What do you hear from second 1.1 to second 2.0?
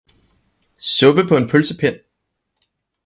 paa en Pølsepind!